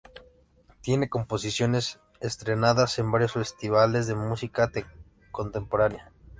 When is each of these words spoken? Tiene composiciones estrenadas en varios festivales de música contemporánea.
Tiene 0.81 1.09
composiciones 1.09 1.99
estrenadas 2.21 2.97
en 2.97 3.11
varios 3.11 3.33
festivales 3.33 4.07
de 4.07 4.15
música 4.15 4.71
contemporánea. 5.31 6.11